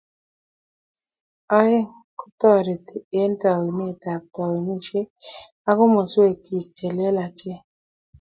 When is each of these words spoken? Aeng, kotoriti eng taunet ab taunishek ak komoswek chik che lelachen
Aeng, 1.57 1.87
kotoriti 2.19 2.97
eng 3.19 3.35
taunet 3.41 4.01
ab 4.13 4.23
taunishek 4.33 5.09
ak 5.69 5.75
komoswek 5.77 6.33
chik 6.45 6.65
che 6.77 6.87
lelachen 6.97 7.59